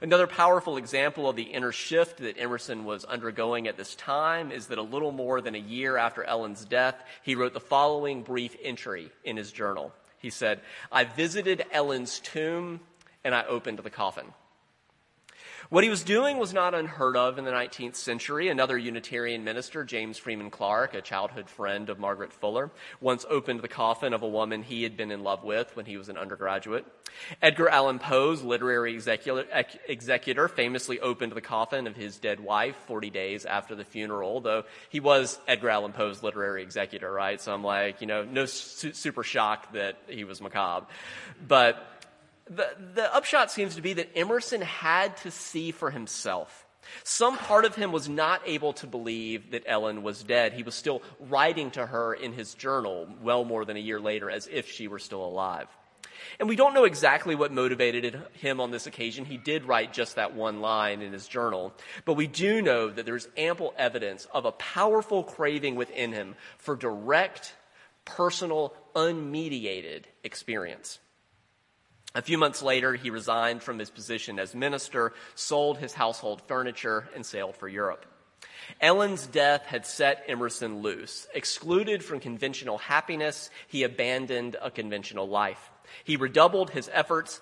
Another 0.00 0.28
powerful 0.28 0.76
example 0.76 1.28
of 1.28 1.34
the 1.34 1.42
inner 1.42 1.72
shift 1.72 2.18
that 2.18 2.38
Emerson 2.38 2.84
was 2.84 3.04
undergoing 3.04 3.66
at 3.66 3.76
this 3.76 3.96
time 3.96 4.52
is 4.52 4.68
that 4.68 4.78
a 4.78 4.82
little 4.82 5.10
more 5.10 5.40
than 5.40 5.56
a 5.56 5.58
year 5.58 5.96
after 5.96 6.22
Ellen's 6.22 6.64
death, 6.64 6.94
he 7.22 7.34
wrote 7.34 7.52
the 7.52 7.60
following 7.60 8.22
brief 8.22 8.56
entry 8.62 9.10
in 9.24 9.36
his 9.36 9.50
journal. 9.50 9.92
He 10.18 10.30
said, 10.30 10.60
I 10.92 11.02
visited 11.04 11.64
Ellen's 11.72 12.20
tomb 12.20 12.80
and 13.24 13.34
I 13.34 13.44
opened 13.46 13.80
the 13.80 13.90
coffin. 13.90 14.26
What 15.70 15.84
he 15.84 15.90
was 15.90 16.02
doing 16.02 16.38
was 16.38 16.54
not 16.54 16.74
unheard 16.74 17.16
of 17.16 17.38
in 17.38 17.44
the 17.44 17.50
19th 17.50 17.96
century. 17.96 18.48
Another 18.48 18.78
Unitarian 18.78 19.44
minister, 19.44 19.84
James 19.84 20.16
Freeman 20.16 20.50
Clarke, 20.50 20.94
a 20.94 21.02
childhood 21.02 21.48
friend 21.48 21.90
of 21.90 21.98
Margaret 21.98 22.32
Fuller, 22.32 22.70
once 23.00 23.26
opened 23.28 23.60
the 23.60 23.68
coffin 23.68 24.12
of 24.14 24.22
a 24.22 24.28
woman 24.28 24.62
he 24.62 24.82
had 24.82 24.96
been 24.96 25.10
in 25.10 25.22
love 25.22 25.44
with 25.44 25.74
when 25.76 25.86
he 25.86 25.96
was 25.96 26.08
an 26.08 26.16
undergraduate. 26.16 26.86
Edgar 27.42 27.68
Allan 27.68 27.98
Poe's 27.98 28.42
literary 28.42 28.94
executor 28.94 30.48
famously 30.48 31.00
opened 31.00 31.32
the 31.32 31.40
coffin 31.40 31.86
of 31.86 31.96
his 31.96 32.18
dead 32.18 32.40
wife 32.40 32.76
40 32.86 33.10
days 33.10 33.44
after 33.44 33.74
the 33.74 33.84
funeral, 33.84 34.40
though 34.40 34.64
he 34.88 35.00
was 35.00 35.38
Edgar 35.46 35.70
Allan 35.70 35.92
Poe's 35.92 36.22
literary 36.22 36.62
executor, 36.62 37.12
right? 37.12 37.40
So 37.40 37.52
I'm 37.52 37.64
like, 37.64 38.00
you 38.00 38.06
know, 38.06 38.24
no 38.24 38.46
su- 38.46 38.92
super 38.92 39.22
shock 39.22 39.72
that 39.72 39.98
he 40.08 40.24
was 40.24 40.40
macabre. 40.40 40.86
But 41.46 41.97
the, 42.50 42.68
the 42.94 43.14
upshot 43.14 43.50
seems 43.50 43.76
to 43.76 43.82
be 43.82 43.94
that 43.94 44.16
Emerson 44.16 44.60
had 44.60 45.16
to 45.18 45.30
see 45.30 45.70
for 45.70 45.90
himself. 45.90 46.66
Some 47.04 47.36
part 47.36 47.64
of 47.64 47.74
him 47.74 47.92
was 47.92 48.08
not 48.08 48.42
able 48.46 48.72
to 48.74 48.86
believe 48.86 49.50
that 49.50 49.64
Ellen 49.66 50.02
was 50.02 50.22
dead. 50.22 50.52
He 50.52 50.62
was 50.62 50.74
still 50.74 51.02
writing 51.20 51.70
to 51.72 51.84
her 51.84 52.14
in 52.14 52.32
his 52.32 52.54
journal 52.54 53.08
well 53.22 53.44
more 53.44 53.64
than 53.64 53.76
a 53.76 53.80
year 53.80 54.00
later 54.00 54.30
as 54.30 54.48
if 54.50 54.70
she 54.70 54.88
were 54.88 54.98
still 54.98 55.24
alive. 55.24 55.68
And 56.38 56.48
we 56.48 56.56
don't 56.56 56.74
know 56.74 56.84
exactly 56.84 57.34
what 57.34 57.52
motivated 57.52 58.20
him 58.34 58.60
on 58.60 58.70
this 58.70 58.86
occasion. 58.86 59.24
He 59.24 59.36
did 59.36 59.64
write 59.64 59.92
just 59.92 60.16
that 60.16 60.34
one 60.34 60.60
line 60.60 61.02
in 61.02 61.12
his 61.12 61.26
journal. 61.26 61.72
But 62.04 62.14
we 62.14 62.26
do 62.26 62.62
know 62.62 62.88
that 62.90 63.06
there's 63.06 63.28
ample 63.36 63.74
evidence 63.76 64.26
of 64.32 64.44
a 64.44 64.52
powerful 64.52 65.22
craving 65.22 65.74
within 65.74 66.12
him 66.12 66.34
for 66.58 66.76
direct, 66.76 67.54
personal, 68.04 68.74
unmediated 68.94 70.04
experience. 70.24 70.98
A 72.18 72.22
few 72.22 72.36
months 72.36 72.62
later, 72.62 72.94
he 72.94 73.10
resigned 73.10 73.62
from 73.62 73.78
his 73.78 73.90
position 73.90 74.40
as 74.40 74.52
minister, 74.52 75.12
sold 75.36 75.78
his 75.78 75.94
household 75.94 76.42
furniture, 76.48 77.08
and 77.14 77.24
sailed 77.24 77.56
for 77.56 77.68
Europe. 77.68 78.04
Ellen's 78.80 79.28
death 79.28 79.64
had 79.66 79.86
set 79.86 80.24
Emerson 80.26 80.82
loose. 80.82 81.28
Excluded 81.32 82.02
from 82.02 82.18
conventional 82.18 82.76
happiness, 82.76 83.50
he 83.68 83.84
abandoned 83.84 84.56
a 84.60 84.68
conventional 84.68 85.28
life. 85.28 85.70
He 86.02 86.16
redoubled 86.16 86.70
his 86.70 86.90
efforts, 86.92 87.40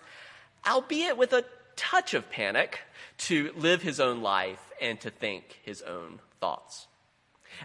albeit 0.68 1.16
with 1.16 1.33
a 1.33 1.47
touch 1.76 2.12
of 2.12 2.30
panic, 2.30 2.80
to 3.16 3.52
live 3.56 3.80
his 3.80 3.99
own 3.99 4.21
life 4.21 4.61
and 4.78 5.00
to 5.00 5.09
think 5.09 5.59
his 5.62 5.80
own 5.80 6.21
thoughts. 6.38 6.87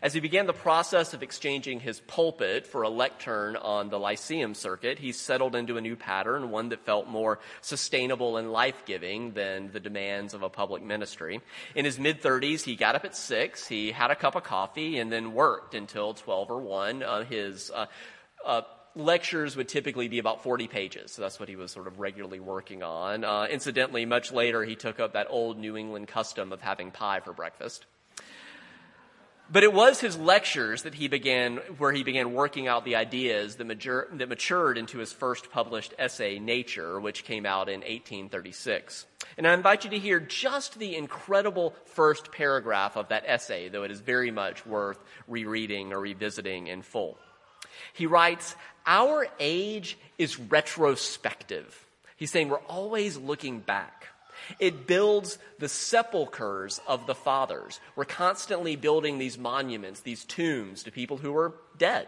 As 0.02 0.14
he 0.14 0.20
began 0.20 0.46
the 0.46 0.54
process 0.54 1.14
of 1.14 1.24
exchanging 1.24 1.80
his 1.80 2.00
pulpit 2.02 2.66
for 2.66 2.84
a 2.84 2.90
lectern 2.90 3.56
on 3.56 3.90
the 3.90 4.00
Lyceum 4.00 4.54
circuit, 4.54 5.00
he 5.00 5.12
settled 5.12 5.56
into 5.56 5.78
a 5.78 5.82
new 5.82 5.96
pattern, 5.96 6.50
one 6.50 6.70
that 6.70 6.86
felt 6.86 7.08
more 7.08 7.40
sustainable 7.62 8.38
and 8.38 8.52
life 8.52 8.84
giving 8.86 9.32
than 9.34 9.72
the 9.72 9.80
demands 9.80 10.34
of 10.34 10.44
a 10.44 10.50
public 10.50 10.84
ministry. 10.84 11.42
In 11.76 11.86
his 11.86 12.00
mid 12.00 12.22
30s, 12.22 12.64
he 12.64 12.76
got 12.76 12.96
up 12.96 13.06
at 13.06 13.16
6, 13.16 13.68
he 13.68 13.92
had 13.92 14.12
a 14.12 14.16
cup 14.16 14.36
of 14.36 14.44
coffee, 14.44 15.00
and 15.00 15.12
then 15.12 15.34
worked 15.34 15.76
until 15.76 16.14
12 16.14 16.52
or 16.52 16.62
1. 16.62 17.04
Uh, 17.04 17.24
his 17.24 17.72
uh, 17.72 17.86
uh, 18.46 18.62
lectures 18.96 19.56
would 19.56 19.68
typically 19.68 20.08
be 20.08 20.20
about 20.20 20.44
40 20.44 20.68
pages. 20.68 21.12
So 21.12 21.22
that's 21.22 21.40
what 21.40 21.50
he 21.50 21.56
was 21.56 21.72
sort 21.72 21.88
of 21.88 22.00
regularly 22.00 22.40
working 22.40 22.84
on. 22.84 23.24
Uh, 23.24 23.48
incidentally, 23.50 24.06
much 24.06 24.32
later, 24.32 24.64
he 24.64 24.76
took 24.76 25.00
up 25.00 25.14
that 25.14 25.28
old 25.30 25.58
New 25.58 25.78
England 25.78 26.08
custom 26.08 26.52
of 26.52 26.62
having 26.62 26.92
pie 26.92 27.20
for 27.20 27.34
breakfast. 27.34 27.86
But 29.52 29.64
it 29.64 29.74
was 29.74 30.00
his 30.00 30.18
lectures 30.18 30.84
that 30.84 30.94
he 30.94 31.10
began, 31.10 31.58
where 31.78 31.92
he 31.92 32.04
began 32.04 32.34
working 32.34 32.70
out 32.70 32.86
the 32.86 32.96
ideas 32.96 33.58
that, 33.58 33.66
mature, 33.66 34.08
that 34.14 34.30
matured 34.30 34.78
into 34.78 35.00
his 35.00 35.12
first 35.12 35.52
published 35.52 35.94
essay, 36.00 36.40
Nature, 36.40 37.02
which 37.02 37.26
came 37.26 37.46
out 37.46 37.68
in 37.68 37.82
1836. 37.82 39.06
And 39.38 39.46
I 39.46 39.54
invite 39.54 39.84
you 39.84 39.90
to 39.90 40.00
hear 40.00 40.22
just 40.22 40.80
the 40.80 40.96
incredible 40.96 41.76
first 41.86 42.32
paragraph 42.32 42.96
of 42.96 43.10
that 43.10 43.26
essay, 43.28 43.68
though 43.68 43.84
it 43.84 43.92
is 43.92 44.00
very 44.00 44.32
much 44.32 44.66
worth 44.66 45.04
rereading 45.28 45.92
or 45.92 46.00
revisiting 46.00 46.68
in 46.68 46.82
full. 46.82 47.18
He 47.92 48.06
writes, 48.06 48.56
Our 48.86 49.28
age 49.38 49.98
is 50.18 50.40
retrospective. 50.40 51.88
He's 52.16 52.32
saying 52.32 52.48
we're 52.48 52.60
always 52.60 53.18
looking 53.18 53.60
back. 53.60 54.08
It 54.60 54.88
builds 54.88 55.38
the 55.60 55.70
sepulchres 55.70 56.80
of 56.88 57.08
the 57.08 57.16
fathers. 57.16 57.80
We're 57.96 58.06
constantly 58.06 58.76
building 58.76 59.18
these 59.18 59.38
monuments, 59.38 60.02
these 60.02 60.26
tombs 60.26 60.84
to 60.84 60.92
people 60.92 61.18
who 61.18 61.36
are 61.36 61.54
dead. 61.78 62.08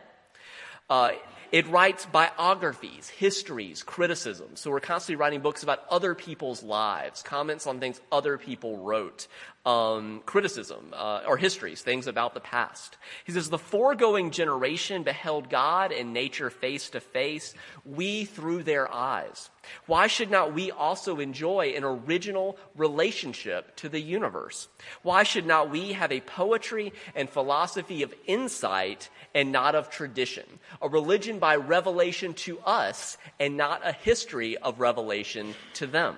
Uh, 0.89 1.11
it 1.51 1.67
writes 1.67 2.07
biographies, 2.07 3.09
histories, 3.09 3.83
criticisms. 3.83 4.59
So 4.59 4.71
we're 4.71 4.79
constantly 4.79 5.17
writing 5.17 5.41
books 5.41 5.61
about 5.61 5.85
other 5.89 6.15
people's 6.15 6.63
lives, 6.63 7.21
comments 7.21 7.67
on 7.67 7.79
things 7.79 8.01
other 8.11 8.39
people 8.39 8.77
wrote, 8.77 9.27
um, 9.65 10.21
criticism 10.25 10.93
uh, 10.93 11.21
or 11.25 11.37
histories, 11.37 11.81
things 11.81 12.07
about 12.07 12.33
the 12.33 12.39
past. 12.39 12.97
He 13.23 13.31
says 13.31 13.49
the 13.49 13.57
foregoing 13.57 14.31
generation 14.31 15.03
beheld 15.03 15.49
God 15.49 15.91
and 15.91 16.13
nature 16.13 16.49
face 16.49 16.89
to 16.91 16.99
face, 16.99 17.53
we 17.85 18.25
through 18.25 18.63
their 18.63 18.91
eyes. 18.91 19.49
Why 19.85 20.07
should 20.07 20.29
not 20.29 20.53
we 20.53 20.71
also 20.71 21.19
enjoy 21.19 21.73
an 21.77 21.85
original 21.85 22.57
relationship 22.75 23.75
to 23.77 23.87
the 23.87 24.01
universe? 24.01 24.67
Why 25.01 25.23
should 25.23 25.45
not 25.45 25.69
we 25.69 25.93
have 25.93 26.11
a 26.11 26.19
poetry 26.19 26.91
and 27.15 27.29
philosophy 27.29 28.03
of 28.03 28.13
insight 28.25 29.09
and 29.33 29.53
not 29.53 29.75
of 29.75 29.89
tradition? 29.89 30.43
A 30.81 30.89
religion 30.89 31.39
by 31.39 31.55
revelation 31.55 32.33
to 32.33 32.59
us 32.59 33.17
and 33.39 33.55
not 33.55 33.81
a 33.87 33.93
history 33.93 34.57
of 34.57 34.81
revelation 34.81 35.55
to 35.75 35.87
them. 35.87 36.17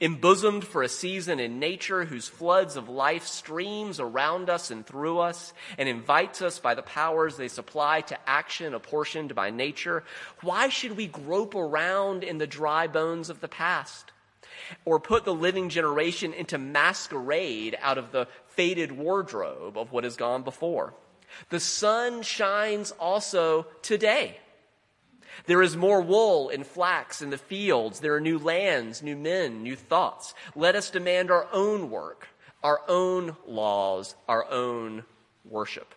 Embosomed 0.00 0.64
for 0.64 0.82
a 0.82 0.88
season 0.88 1.38
in 1.40 1.58
nature 1.58 2.04
whose 2.04 2.28
floods 2.28 2.76
of 2.76 2.88
life 2.88 3.26
streams 3.26 4.00
around 4.00 4.48
us 4.48 4.70
and 4.70 4.86
through 4.86 5.18
us 5.18 5.52
and 5.76 5.88
invites 5.88 6.42
us 6.42 6.58
by 6.58 6.74
the 6.74 6.82
powers 6.82 7.36
they 7.36 7.48
supply 7.48 8.00
to 8.02 8.18
action 8.28 8.74
apportioned 8.74 9.34
by 9.34 9.50
nature, 9.50 10.04
why 10.40 10.68
should 10.68 10.96
we 10.96 11.06
grope 11.06 11.54
around 11.54 12.24
in 12.24 12.38
the 12.38 12.46
dry 12.46 12.86
bones 12.86 13.30
of 13.30 13.40
the 13.40 13.48
past? 13.48 14.12
Or 14.84 14.98
put 14.98 15.24
the 15.24 15.34
living 15.34 15.68
generation 15.68 16.32
into 16.32 16.56
masquerade 16.56 17.76
out 17.82 17.98
of 17.98 18.12
the 18.12 18.28
faded 18.48 18.92
wardrobe 18.92 19.76
of 19.76 19.92
what 19.92 20.04
has 20.04 20.16
gone 20.16 20.42
before? 20.42 20.94
The 21.50 21.60
sun 21.60 22.22
shines 22.22 22.90
also 22.92 23.66
today. 23.82 24.38
There 25.46 25.62
is 25.62 25.76
more 25.76 26.00
wool 26.00 26.48
and 26.48 26.66
flax 26.66 27.22
in 27.22 27.30
the 27.30 27.38
fields. 27.38 28.00
There 28.00 28.14
are 28.14 28.20
new 28.20 28.38
lands, 28.38 29.02
new 29.02 29.16
men, 29.16 29.62
new 29.62 29.76
thoughts. 29.76 30.34
Let 30.54 30.76
us 30.76 30.90
demand 30.90 31.30
our 31.30 31.46
own 31.52 31.90
work, 31.90 32.28
our 32.62 32.80
own 32.88 33.36
laws, 33.46 34.14
our 34.28 34.50
own 34.50 35.04
worship. 35.44 35.94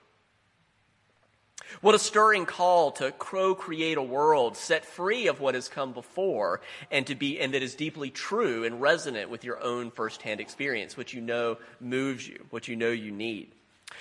What 1.81 1.95
a 1.95 1.99
stirring 1.99 2.45
call 2.45 2.91
to 2.93 3.11
co-create 3.11 3.97
a 3.97 4.01
world 4.01 4.55
set 4.55 4.85
free 4.85 5.27
of 5.27 5.41
what 5.41 5.53
has 5.53 5.67
come 5.67 5.91
before 5.91 6.61
and 6.89 7.05
to 7.07 7.15
be, 7.15 7.39
and 7.39 7.53
that 7.53 7.61
is 7.61 7.75
deeply 7.75 8.09
true 8.09 8.63
and 8.63 8.81
resonant 8.81 9.29
with 9.29 9.43
your 9.43 9.61
own 9.61 9.91
firsthand 9.91 10.39
experience, 10.39 10.95
which 10.95 11.13
you 11.13 11.21
know 11.21 11.57
moves 11.79 12.27
you, 12.27 12.45
what 12.51 12.67
you 12.67 12.75
know 12.75 12.89
you 12.89 13.11
need. 13.11 13.51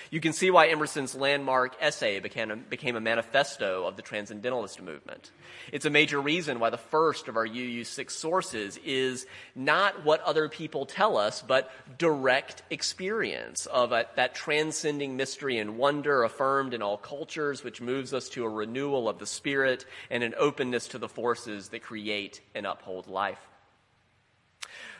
You 0.09 0.21
can 0.21 0.33
see 0.33 0.51
why 0.51 0.67
Emerson's 0.67 1.15
landmark 1.15 1.75
essay 1.81 2.19
became 2.19 2.51
a, 2.51 2.55
became 2.55 2.95
a 2.95 3.01
manifesto 3.01 3.85
of 3.85 3.95
the 3.95 4.01
Transcendentalist 4.01 4.81
movement. 4.81 5.31
It's 5.71 5.85
a 5.85 5.89
major 5.89 6.21
reason 6.21 6.59
why 6.59 6.69
the 6.69 6.77
first 6.77 7.27
of 7.27 7.35
our 7.35 7.45
UU6 7.45 8.11
sources 8.11 8.79
is 8.85 9.25
not 9.55 10.05
what 10.05 10.21
other 10.21 10.47
people 10.47 10.85
tell 10.85 11.17
us, 11.17 11.41
but 11.41 11.71
direct 11.97 12.63
experience 12.69 13.65
of 13.65 13.91
a, 13.91 14.05
that 14.15 14.35
transcending 14.35 15.17
mystery 15.17 15.57
and 15.57 15.77
wonder 15.77 16.23
affirmed 16.23 16.73
in 16.73 16.81
all 16.81 16.97
cultures, 16.97 17.63
which 17.63 17.81
moves 17.81 18.13
us 18.13 18.29
to 18.29 18.45
a 18.45 18.49
renewal 18.49 19.09
of 19.09 19.19
the 19.19 19.25
spirit 19.25 19.85
and 20.09 20.23
an 20.23 20.35
openness 20.37 20.87
to 20.89 20.97
the 20.97 21.09
forces 21.09 21.69
that 21.69 21.81
create 21.81 22.41
and 22.55 22.65
uphold 22.65 23.07
life. 23.07 23.39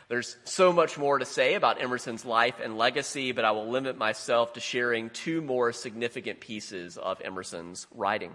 There's 0.08 0.38
so 0.44 0.72
much 0.72 0.96
more 0.96 1.18
to 1.18 1.26
say 1.26 1.52
about 1.52 1.82
Emerson's 1.82 2.24
life 2.24 2.60
and 2.62 2.78
legacy, 2.78 3.32
but 3.32 3.44
I 3.44 3.50
will 3.50 3.68
limit 3.68 3.98
myself 3.98 4.54
to 4.54 4.60
sharing 4.60 5.10
two 5.10 5.42
more 5.42 5.70
significant 5.70 6.40
pieces 6.40 6.96
of 6.96 7.20
Emerson's 7.20 7.86
writing. 7.94 8.34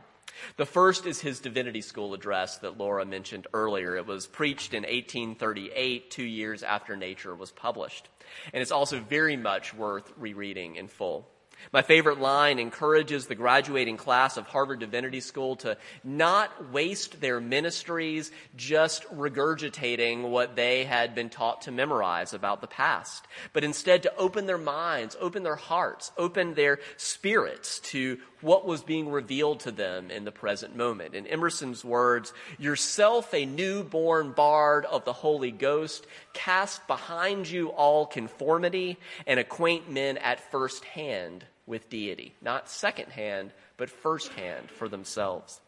The 0.57 0.67
first 0.67 1.07
is 1.07 1.19
his 1.19 1.39
divinity 1.39 1.81
school 1.81 2.13
address 2.13 2.57
that 2.59 2.77
Laura 2.77 3.05
mentioned 3.05 3.47
earlier. 3.55 3.95
It 3.95 4.05
was 4.05 4.27
preached 4.27 4.75
in 4.75 4.83
1838, 4.83 6.11
two 6.11 6.23
years 6.23 6.61
after 6.61 6.95
Nature 6.95 7.33
was 7.33 7.51
published. 7.51 8.07
And 8.53 8.61
it's 8.61 8.71
also 8.71 8.99
very 8.99 9.35
much 9.35 9.73
worth 9.73 10.11
rereading 10.15 10.75
in 10.75 10.87
full. 10.87 11.27
My 11.71 11.81
favorite 11.81 12.19
line 12.19 12.59
encourages 12.59 13.25
the 13.25 13.35
graduating 13.35 13.97
class 13.97 14.37
of 14.37 14.47
Harvard 14.47 14.79
Divinity 14.79 15.21
School 15.21 15.55
to 15.57 15.77
not 16.03 16.71
waste 16.71 17.21
their 17.21 17.39
ministries 17.39 18.31
just 18.55 19.03
regurgitating 19.09 20.29
what 20.29 20.55
they 20.55 20.83
had 20.83 21.15
been 21.15 21.29
taught 21.29 21.61
to 21.63 21.71
memorize 21.71 22.33
about 22.33 22.61
the 22.61 22.67
past, 22.67 23.25
but 23.53 23.63
instead 23.63 24.03
to 24.03 24.15
open 24.17 24.45
their 24.45 24.57
minds, 24.57 25.15
open 25.19 25.43
their 25.43 25.55
hearts, 25.55 26.11
open 26.17 26.53
their 26.53 26.79
spirits 26.97 27.79
to 27.79 28.19
what 28.41 28.65
was 28.65 28.83
being 28.83 29.09
revealed 29.09 29.61
to 29.61 29.71
them 29.71 30.11
in 30.11 30.25
the 30.25 30.31
present 30.31 30.75
moment. 30.75 31.15
In 31.15 31.25
Emerson's 31.25 31.85
words, 31.85 32.33
yourself 32.59 33.33
a 33.33 33.45
newborn 33.45 34.31
bard 34.33 34.85
of 34.85 35.05
the 35.05 35.13
Holy 35.13 35.51
Ghost, 35.51 36.05
cast 36.33 36.85
behind 36.87 37.49
you 37.49 37.69
all 37.69 38.05
conformity 38.05 38.97
and 39.25 39.39
acquaint 39.39 39.89
men 39.89 40.17
at 40.17 40.51
first 40.51 40.83
hand 40.83 41.45
with 41.65 41.89
deity. 41.89 42.33
Not 42.41 42.69
secondhand, 42.69 43.51
but 43.77 43.89
firsthand 43.89 44.69
for 44.69 44.87
themselves. 44.87 45.59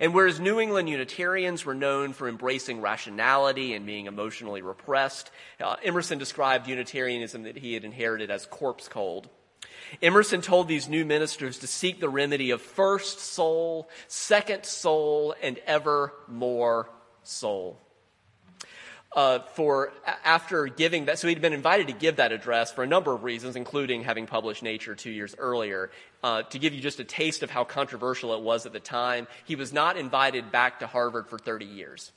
And 0.00 0.14
whereas 0.14 0.38
New 0.38 0.60
England 0.60 0.88
Unitarians 0.88 1.64
were 1.64 1.74
known 1.74 2.12
for 2.12 2.28
embracing 2.28 2.80
rationality 2.80 3.74
and 3.74 3.86
being 3.86 4.06
emotionally 4.06 4.62
repressed, 4.62 5.30
uh, 5.60 5.76
Emerson 5.82 6.18
described 6.18 6.68
Unitarianism 6.68 7.44
that 7.44 7.56
he 7.56 7.74
had 7.74 7.84
inherited 7.84 8.30
as 8.30 8.46
corpse 8.46 8.88
cold. 8.88 9.28
Emerson 10.00 10.40
told 10.40 10.68
these 10.68 10.88
new 10.88 11.04
ministers 11.04 11.58
to 11.58 11.66
seek 11.66 12.00
the 12.00 12.08
remedy 12.08 12.50
of 12.50 12.62
first 12.62 13.20
soul, 13.20 13.88
second 14.08 14.64
soul, 14.64 15.34
and 15.42 15.58
ever 15.66 16.12
more 16.28 16.88
soul. 17.22 17.78
Uh, 19.14 19.40
for 19.54 19.92
after 20.24 20.64
giving 20.66 21.04
that, 21.04 21.18
so 21.18 21.28
he'd 21.28 21.42
been 21.42 21.52
invited 21.52 21.86
to 21.86 21.92
give 21.92 22.16
that 22.16 22.32
address 22.32 22.72
for 22.72 22.82
a 22.82 22.86
number 22.86 23.12
of 23.12 23.22
reasons, 23.22 23.56
including 23.56 24.02
having 24.02 24.26
published 24.26 24.62
Nature 24.62 24.94
two 24.94 25.10
years 25.10 25.34
earlier. 25.36 25.90
Uh, 26.22 26.42
to 26.44 26.58
give 26.58 26.72
you 26.72 26.80
just 26.80 26.98
a 26.98 27.04
taste 27.04 27.42
of 27.42 27.50
how 27.50 27.62
controversial 27.62 28.32
it 28.32 28.40
was 28.40 28.64
at 28.64 28.72
the 28.72 28.80
time, 28.80 29.26
he 29.44 29.54
was 29.54 29.70
not 29.70 29.98
invited 29.98 30.50
back 30.50 30.78
to 30.78 30.86
Harvard 30.86 31.26
for 31.26 31.38
30 31.38 31.66
years. 31.66 32.10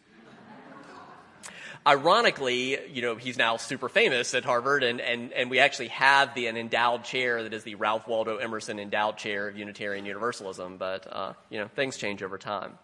Ironically, 1.87 2.79
you 2.89 3.01
know, 3.01 3.15
he's 3.15 3.37
now 3.37 3.57
super 3.57 3.89
famous 3.89 4.33
at 4.33 4.45
Harvard, 4.45 4.83
and, 4.83 4.99
and, 5.01 5.33
and 5.33 5.51
we 5.51 5.59
actually 5.59 5.89
have 5.89 6.33
the, 6.33 6.47
an 6.47 6.57
endowed 6.57 7.03
chair 7.03 7.43
that 7.43 7.53
is 7.53 7.63
the 7.63 7.75
Ralph 7.75 8.07
Waldo 8.07 8.37
Emerson 8.37 8.79
Endowed 8.79 9.17
Chair 9.17 9.49
of 9.49 9.57
Unitarian 9.57 10.05
Universalism, 10.05 10.77
but, 10.77 11.05
uh, 11.11 11.33
you 11.51 11.59
know, 11.59 11.67
things 11.67 11.97
change 11.97 12.23
over 12.23 12.39
time. 12.39 12.79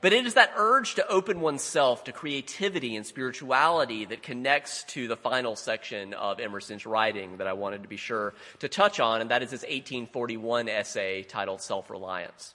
But 0.00 0.12
it 0.12 0.26
is 0.26 0.34
that 0.34 0.52
urge 0.56 0.96
to 0.96 1.06
open 1.08 1.40
oneself 1.40 2.04
to 2.04 2.12
creativity 2.12 2.96
and 2.96 3.06
spirituality 3.06 4.04
that 4.04 4.22
connects 4.22 4.84
to 4.84 5.08
the 5.08 5.16
final 5.16 5.56
section 5.56 6.14
of 6.14 6.40
Emerson's 6.40 6.86
writing 6.86 7.38
that 7.38 7.46
I 7.46 7.54
wanted 7.54 7.82
to 7.82 7.88
be 7.88 7.96
sure 7.96 8.34
to 8.60 8.68
touch 8.68 9.00
on, 9.00 9.20
and 9.20 9.30
that 9.30 9.42
is 9.42 9.50
his 9.50 9.62
1841 9.62 10.68
essay 10.68 11.22
titled 11.22 11.60
Self 11.60 11.90
Reliance. 11.90 12.54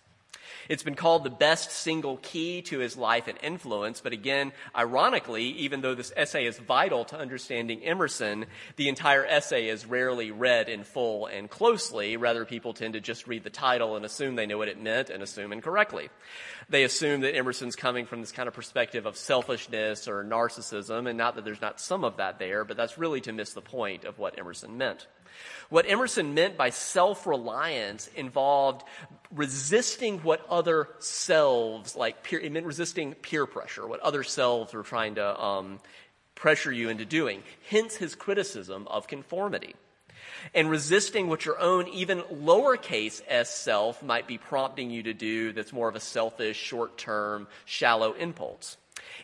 It's 0.70 0.84
been 0.84 0.96
called 0.96 1.24
the 1.24 1.30
best 1.30 1.72
single 1.72 2.18
key 2.18 2.62
to 2.64 2.80
his 2.80 2.96
life 2.96 3.28
and 3.28 3.38
influence, 3.42 4.00
but 4.02 4.14
again, 4.14 4.54
ironically, 4.76 5.46
even 5.46 5.82
though 5.82 5.96
this 5.96 6.14
essay 6.16 6.46
is 6.46 6.58
vital 6.58 7.04
to 7.06 7.18
understanding 7.18 7.84
Emerson, 7.84 8.46
the 8.76 8.88
entire 8.88 9.26
essay 9.26 9.68
is 9.68 9.86
rarely 9.86 10.32
read 10.32 10.70
in 10.70 10.84
full 10.84 11.26
and 11.26 11.50
closely. 11.50 12.16
Rather, 12.16 12.46
people 12.46 12.74
tend 12.74 12.94
to 12.94 13.02
just 13.02 13.28
read 13.28 13.44
the 13.44 13.50
title 13.50 13.96
and 13.96 14.06
assume 14.06 14.36
they 14.36 14.46
know 14.46 14.58
what 14.58 14.68
it 14.68 14.82
meant 14.82 15.10
and 15.10 15.22
assume 15.24 15.52
incorrectly. 15.52 16.10
They 16.70 16.84
assume 16.84 17.22
that 17.22 17.36
Emerson's 17.36 17.76
coming 17.76 18.06
from 18.06 18.22
this 18.22 18.32
kind 18.32 18.48
of 18.48 18.54
perspective 18.54 19.06
of 19.06 19.18
selfishness 19.18 20.08
or 20.08 20.24
narcissism, 20.24 21.10
and 21.10 21.18
not 21.18 21.36
that 21.36 21.46
there's 21.46 21.62
not 21.62 21.82
some 21.82 22.04
of 22.04 22.18
that 22.18 22.40
there, 22.40 22.64
but 22.64 22.78
that's 22.78 22.98
really 22.98 23.22
to 23.22 23.34
miss 23.34 23.54
the 23.54 23.62
point 23.62 24.06
of 24.06 24.20
what 24.20 24.40
Emerson 24.40 24.78
meant. 24.78 25.08
What 25.70 25.86
Emerson 25.90 26.34
meant 26.34 26.58
by 26.58 26.70
self 26.70 27.26
reliance 27.26 28.08
involved 28.16 28.84
resisting 29.34 30.20
what 30.20 30.46
other 30.50 30.90
selves, 31.00 31.96
like 31.96 32.24
peer, 32.24 32.40
it 32.40 32.52
meant 32.52 32.66
resisting 32.66 33.14
peer 33.14 33.46
pressure, 33.46 33.88
what 33.88 34.00
other 34.02 34.24
selves 34.24 34.74
were 34.74 34.84
trying 34.84 35.16
to 35.16 35.42
um, 35.42 35.80
pressure 36.36 36.72
you 36.72 36.90
into 36.90 37.06
doing. 37.06 37.44
Hence 37.70 37.96
his 37.96 38.16
criticism 38.16 38.88
of 38.88 39.08
conformity. 39.08 39.76
And 40.54 40.70
resisting 40.70 41.28
what 41.28 41.46
your 41.46 41.60
own, 41.60 41.88
even 41.90 42.22
lowercase 42.22 43.22
s 43.28 43.56
self 43.56 44.02
might 44.02 44.28
be 44.28 44.38
prompting 44.38 44.90
you 44.90 45.04
to 45.04 45.14
do 45.14 45.54
that's 45.54 45.72
more 45.72 45.88
of 45.88 45.96
a 45.96 46.00
selfish, 46.00 46.58
short 46.58 46.98
term, 46.98 47.48
shallow 47.66 48.14
impulse. 48.14 48.78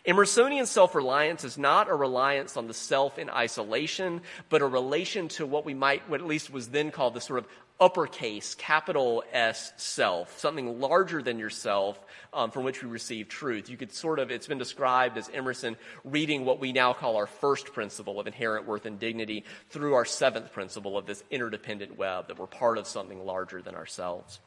Emersonian 0.06 0.66
self 0.66 0.94
reliance 0.94 1.44
is 1.44 1.58
not 1.58 1.88
a 1.88 1.94
reliance 1.94 2.56
on 2.56 2.66
the 2.66 2.74
self 2.74 3.18
in 3.18 3.30
isolation, 3.30 4.22
but 4.48 4.62
a 4.62 4.66
relation 4.66 5.28
to 5.28 5.46
what 5.46 5.64
we 5.64 5.74
might, 5.74 6.08
what 6.08 6.20
at 6.20 6.26
least 6.26 6.52
was 6.52 6.68
then 6.68 6.90
called 6.90 7.14
the 7.14 7.20
sort 7.20 7.38
of 7.38 7.46
uppercase, 7.80 8.54
capital 8.54 9.22
S 9.32 9.72
self, 9.76 10.38
something 10.38 10.80
larger 10.80 11.22
than 11.22 11.38
yourself 11.38 11.98
um, 12.32 12.50
from 12.50 12.64
which 12.64 12.82
we 12.82 12.88
receive 12.88 13.28
truth. 13.28 13.68
You 13.68 13.76
could 13.76 13.92
sort 13.92 14.18
of, 14.18 14.30
it's 14.30 14.46
been 14.46 14.58
described 14.58 15.16
as 15.16 15.30
Emerson 15.32 15.76
reading 16.04 16.44
what 16.44 16.60
we 16.60 16.72
now 16.72 16.92
call 16.92 17.16
our 17.16 17.26
first 17.26 17.72
principle 17.72 18.18
of 18.18 18.26
inherent 18.26 18.66
worth 18.66 18.86
and 18.86 18.98
dignity 18.98 19.44
through 19.70 19.94
our 19.94 20.04
seventh 20.04 20.52
principle 20.52 20.98
of 20.98 21.06
this 21.06 21.22
interdependent 21.30 21.96
web, 21.96 22.28
that 22.28 22.38
we're 22.38 22.46
part 22.46 22.78
of 22.78 22.86
something 22.86 23.24
larger 23.24 23.62
than 23.62 23.74
ourselves. 23.74 24.40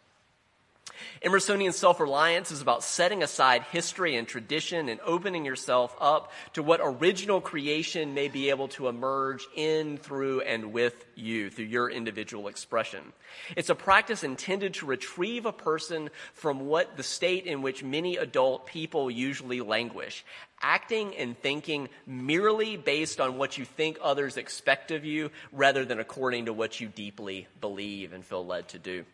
Emersonian 1.23 1.71
self 1.71 1.99
reliance 1.99 2.49
is 2.49 2.61
about 2.61 2.83
setting 2.83 3.21
aside 3.21 3.61
history 3.71 4.15
and 4.15 4.27
tradition 4.27 4.89
and 4.89 4.99
opening 5.05 5.45
yourself 5.45 5.95
up 6.01 6.31
to 6.53 6.63
what 6.63 6.79
original 6.83 7.39
creation 7.39 8.15
may 8.15 8.27
be 8.27 8.49
able 8.49 8.67
to 8.69 8.87
emerge 8.87 9.45
in, 9.55 9.97
through, 9.97 10.41
and 10.41 10.73
with 10.73 11.05
you, 11.15 11.51
through 11.51 11.65
your 11.65 11.91
individual 11.91 12.47
expression. 12.47 13.13
It's 13.55 13.69
a 13.69 13.75
practice 13.75 14.23
intended 14.23 14.73
to 14.75 14.87
retrieve 14.87 15.45
a 15.45 15.53
person 15.53 16.09
from 16.33 16.61
what 16.61 16.97
the 16.97 17.03
state 17.03 17.45
in 17.45 17.61
which 17.61 17.83
many 17.83 18.17
adult 18.17 18.65
people 18.65 19.11
usually 19.11 19.61
languish, 19.61 20.25
acting 20.59 21.15
and 21.15 21.37
thinking 21.37 21.89
merely 22.07 22.77
based 22.77 23.21
on 23.21 23.37
what 23.37 23.59
you 23.59 23.65
think 23.65 23.99
others 24.01 24.37
expect 24.37 24.89
of 24.89 25.05
you 25.05 25.29
rather 25.51 25.85
than 25.85 25.99
according 25.99 26.45
to 26.45 26.53
what 26.53 26.79
you 26.79 26.87
deeply 26.87 27.47
believe 27.59 28.11
and 28.11 28.25
feel 28.25 28.43
led 28.43 28.67
to 28.69 28.79
do. 28.79 29.05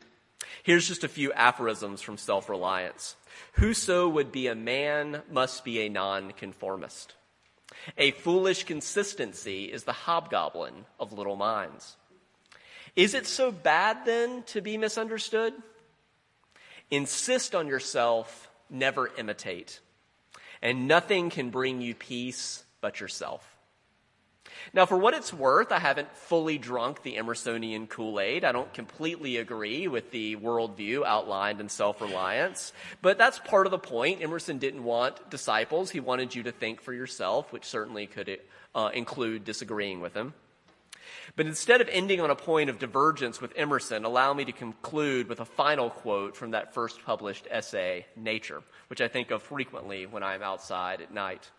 Here's 0.63 0.88
just 0.88 1.04
a 1.04 1.10
few 1.10 1.32
aphorisms 1.34 2.02
from 2.02 2.17
self 2.17 2.50
reliance. 2.50 3.15
Whoso 3.54 4.08
would 4.08 4.32
be 4.32 4.47
a 4.47 4.56
man 4.56 5.21
must 5.32 5.63
be 5.63 5.82
a 5.82 5.89
nonconformist. 5.89 7.15
A 7.97 8.12
foolish 8.12 8.63
consistency 8.63 9.65
is 9.65 9.84
the 9.84 9.93
hobgoblin 9.93 10.86
of 11.00 11.13
little 11.13 11.36
minds. 11.36 11.95
Is 12.95 13.13
it 13.13 13.28
so 13.28 13.52
bad 13.52 14.06
then 14.06 14.43
to 14.47 14.62
be 14.62 14.78
misunderstood? 14.78 15.54
Insist 16.89 17.54
on 17.54 17.67
yourself, 17.67 18.50
never 18.69 19.12
imitate. 19.17 19.80
And 20.62 20.88
nothing 20.88 21.30
can 21.30 21.50
bring 21.50 21.82
you 21.82 21.93
peace 21.93 22.63
but 22.82 23.00
yourself. 23.00 23.57
Now, 24.74 24.86
for 24.86 24.98
what 24.98 25.13
it's 25.13 25.34
worth, 25.34 25.72
I 25.72 25.80
haven't 25.80 26.12
fully 26.15 26.58
drunk 26.58 27.04
the 27.04 27.15
Emersonian 27.15 27.88
Kool 27.88 28.20
Aid. 28.20 28.43
I 28.43 28.52
don't 28.52 28.72
completely 28.74 29.38
agree 29.38 29.88
with 29.88 30.12
the 30.12 30.36
worldview 30.36 31.06
outlined 31.06 31.60
in 31.60 31.70
self 31.70 32.02
reliance, 32.02 32.74
but 33.02 33.17
that's 33.17 33.39
part 33.39 33.67
of 33.67 33.72
the 33.72 33.80
point. 33.80 34.22
Emerson 34.22 34.58
didn't 34.58 34.84
want 34.84 35.30
disciples, 35.30 35.91
he 35.91 36.00
wanted 36.00 36.36
you 36.36 36.43
to 36.43 36.52
think 36.52 36.82
for 36.82 36.93
yourself, 36.93 37.52
which 37.54 37.65
certainly 37.65 38.08
could 38.08 38.39
uh, 38.76 38.89
include 38.93 39.43
disagreeing 39.43 40.02
with 40.02 40.13
him. 40.13 40.34
But 41.36 41.46
instead 41.46 41.82
of 41.82 41.89
ending 41.89 42.22
on 42.22 42.30
a 42.30 42.36
point 42.36 42.70
of 42.70 42.80
divergence 42.80 43.41
with 43.41 43.54
Emerson, 43.56 44.06
allow 44.06 44.34
me 44.34 44.46
to 44.46 44.52
conclude 44.52 45.28
with 45.28 45.39
a 45.39 45.46
final 45.46 45.89
quote 45.89 46.36
from 46.36 46.52
that 46.52 46.74
first 46.74 47.04
published 47.06 47.48
essay, 47.50 48.06
Nature, 48.15 48.63
which 48.88 49.02
I 49.02 49.08
think 49.08 49.32
of 49.32 49.41
frequently 49.43 50.06
when 50.06 50.24
I'm 50.24 50.41
outside 50.41 51.02
at 51.02 51.13
night. 51.13 51.52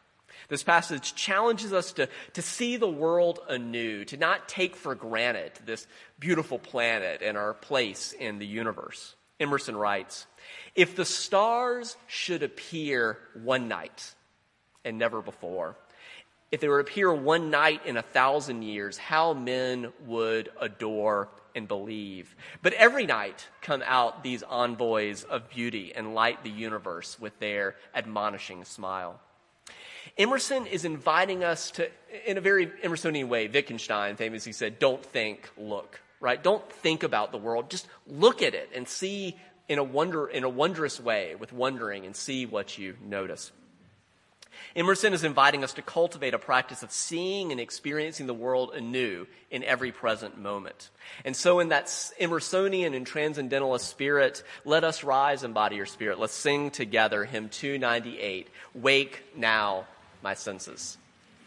This 0.49 0.63
passage 0.63 1.15
challenges 1.15 1.73
us 1.73 1.93
to, 1.93 2.09
to 2.35 2.43
see 2.43 2.77
the 2.77 2.89
world 2.89 3.41
anew, 3.49 4.05
to 4.07 4.17
not 4.17 4.49
take 4.49 4.77
for 4.77 4.95
granted 4.95 5.53
this 5.65 5.87
beautiful 6.19 6.59
planet 6.59 7.23
and 7.23 7.37
our 7.37 7.55
place 7.55 8.13
in 8.13 8.39
the 8.39 8.47
universe. 8.47 9.15
Emerson 9.41 9.77
writes 9.77 10.27
If 10.75 10.97
the 10.97 11.05
stars 11.05 11.97
should 12.07 12.43
appear 12.43 13.19
one 13.43 13.69
night 13.69 14.15
and 14.85 14.99
never 14.99 15.23
before, 15.23 15.77
if 16.51 16.61
they 16.61 16.69
would 16.69 16.81
appear 16.81 17.13
one 17.13 17.51
night 17.51 17.85
in 17.85 17.97
a 17.97 18.03
thousand 18.03 18.63
years, 18.63 18.97
how 18.97 19.35
men 19.35 19.93
would 20.07 20.51
adore 20.61 21.29
and 21.55 21.69
believe. 21.69 22.35
But 22.63 22.73
every 22.75 23.05
night 23.05 23.47
come 23.61 23.83
out 23.85 24.23
these 24.23 24.43
envoys 24.43 25.25
of 25.25 25.51
beauty 25.51 25.93
and 25.95 26.15
light 26.15 26.43
the 26.45 26.51
universe 26.51 27.19
with 27.21 27.39
their 27.39 27.77
admonishing 27.95 28.65
smile. 28.65 29.21
Emerson 30.17 30.67
is 30.67 30.85
inviting 30.85 31.45
us 31.45 31.71
to, 31.73 31.89
in 32.27 32.39
a 32.39 32.41
very 32.41 32.67
Emersonian 32.67 33.29
way, 33.29 33.49
Wittgenstein 33.49 34.17
famously 34.17 34.53
said, 34.53 34.79
don't 34.79 35.05
think, 35.05 35.49
look, 35.57 36.01
right? 36.21 36.43
Don't 36.43 36.69
think 36.71 37.03
about 37.03 37.33
the 37.33 37.39
world. 37.39 37.71
Just 37.71 37.87
look 38.07 38.43
at 38.43 38.55
it 38.55 38.71
and 38.75 38.89
see 38.89 39.37
in 39.69 39.79
a 39.79 39.85
wonder, 39.85 40.27
in 40.27 40.45
a 40.45 40.49
wondrous 40.49 40.99
way 40.99 41.35
with 41.35 41.53
wondering 41.53 42.07
and 42.07 42.17
see 42.17 42.47
what 42.47 42.79
you 42.79 42.97
notice. 43.05 43.53
Emerson 44.75 45.13
is 45.13 45.25
inviting 45.25 45.65
us 45.65 45.75
to 45.75 45.83
cultivate 45.83 46.35
a 46.35 46.39
practice 46.39 46.83
of 46.83 46.91
seeing 46.91 47.53
and 47.53 47.61
experiencing 47.61 48.27
the 48.27 48.35
world 48.35 48.73
anew 48.75 49.27
in 49.51 49.63
every 49.63 49.93
present 49.93 50.39
moment. 50.39 50.91
And 51.25 51.37
so 51.37 51.61
in 51.61 51.69
that 51.69 51.87
Emersonian 52.21 52.95
and 52.95 53.07
transcendentalist 53.07 53.89
spirit, 53.89 54.43
let 54.65 54.85
us 54.85 55.05
rise 55.05 55.43
and 55.43 55.55
body 55.55 55.77
your 55.77 55.87
spirit. 55.87 56.19
Let's 56.19 56.35
sing 56.35 56.71
together 56.71 57.25
hymn 57.25 57.49
298, 57.49 58.49
Wake 58.75 59.23
Now, 59.37 59.87
my 60.23 60.35
senses. 60.35 60.99